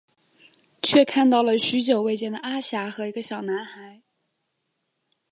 [0.81, 4.01] 却看到了许久未见的阿霞和一个小男孩。